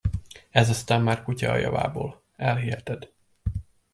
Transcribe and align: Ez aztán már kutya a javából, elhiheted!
Ez 0.49 0.69
aztán 0.69 1.01
már 1.01 1.23
kutya 1.23 1.51
a 1.51 1.55
javából, 1.55 2.21
elhiheted! 2.35 3.11